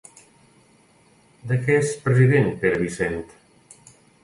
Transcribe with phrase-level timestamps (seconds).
[1.51, 3.23] De què és president Pere Vicent?